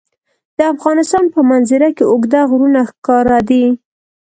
[0.57, 3.63] د افغانستان په منظره کې اوږده غرونه ښکاره ده.